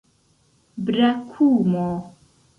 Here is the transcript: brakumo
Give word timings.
brakumo 0.85 1.87